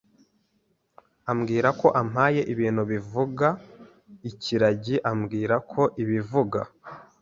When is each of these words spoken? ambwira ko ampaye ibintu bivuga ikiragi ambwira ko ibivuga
ambwira 1.31 1.69
ko 1.79 1.87
ampaye 2.01 2.41
ibintu 2.53 2.81
bivuga 2.91 3.47
ikiragi 4.29 4.95
ambwira 5.11 5.55
ko 5.71 5.81
ibivuga 6.03 6.59